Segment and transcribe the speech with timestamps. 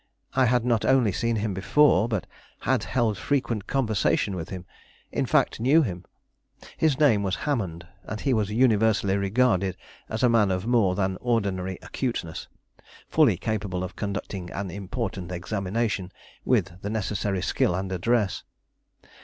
[0.33, 2.25] I had not only seen him before, but
[2.61, 4.65] had held frequent conversation with him;
[5.11, 6.05] in fact, knew him.
[6.75, 9.77] His name was Hammond, and he was universally regarded
[10.09, 12.47] as a man of more than ordinary acuteness,
[13.09, 16.11] fully capable of conducting an important examination,
[16.43, 18.43] with the necessary skill and address.